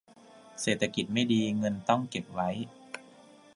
[0.61, 2.49] เศรษฐกิจไม่ดี เงินต้องเก็บไว้